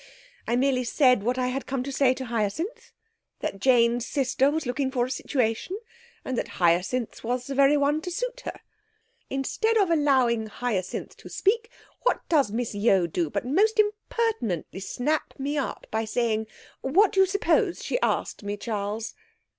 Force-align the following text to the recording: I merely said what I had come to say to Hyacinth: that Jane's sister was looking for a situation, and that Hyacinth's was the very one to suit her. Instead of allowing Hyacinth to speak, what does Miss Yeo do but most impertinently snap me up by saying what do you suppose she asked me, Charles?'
I 0.47 0.55
merely 0.55 0.83
said 0.83 1.21
what 1.21 1.37
I 1.37 1.49
had 1.49 1.67
come 1.67 1.83
to 1.83 1.91
say 1.91 2.15
to 2.15 2.25
Hyacinth: 2.25 2.91
that 3.41 3.59
Jane's 3.59 4.07
sister 4.07 4.49
was 4.49 4.65
looking 4.65 4.89
for 4.89 5.05
a 5.05 5.11
situation, 5.11 5.77
and 6.25 6.35
that 6.39 6.57
Hyacinth's 6.57 7.23
was 7.23 7.45
the 7.45 7.53
very 7.53 7.77
one 7.77 8.01
to 8.01 8.09
suit 8.09 8.41
her. 8.45 8.61
Instead 9.29 9.77
of 9.77 9.91
allowing 9.91 10.47
Hyacinth 10.47 11.15
to 11.17 11.29
speak, 11.29 11.69
what 12.01 12.27
does 12.29 12.51
Miss 12.51 12.73
Yeo 12.73 13.05
do 13.05 13.29
but 13.29 13.45
most 13.45 13.77
impertinently 13.79 14.79
snap 14.79 15.37
me 15.39 15.55
up 15.55 15.85
by 15.91 16.03
saying 16.05 16.47
what 16.81 17.11
do 17.11 17.19
you 17.19 17.25
suppose 17.27 17.83
she 17.83 18.01
asked 18.01 18.41
me, 18.41 18.57
Charles?' 18.57 19.13